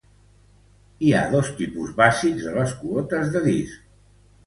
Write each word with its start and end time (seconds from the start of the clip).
Hi 1.03 1.11
ha 1.17 1.21
dos 1.35 1.53
tipus 1.61 1.93
bàsics 2.01 2.49
de 2.49 2.57
les 2.59 2.77
quotes 2.83 3.33
de 3.37 3.47
disc. 3.51 3.91